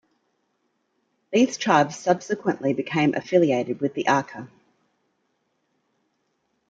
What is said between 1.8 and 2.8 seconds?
subsequently